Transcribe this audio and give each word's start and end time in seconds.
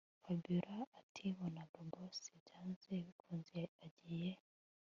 Fabiora 0.23 0.77
atinabonaga 0.99 1.79
boss 1.91 2.21
byanze 2.39 2.91
bikunze 3.05 3.59
agiye 3.85 4.31